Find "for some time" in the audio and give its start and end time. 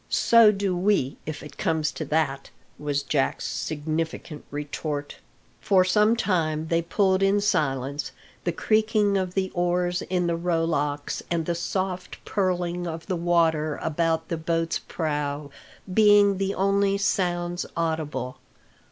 5.59-6.69